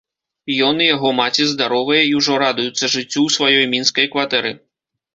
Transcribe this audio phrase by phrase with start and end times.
[0.67, 4.61] Ён і яго маці здаровыя і ўжо радуюцца жыццю ў сваёй мінскай кватэры.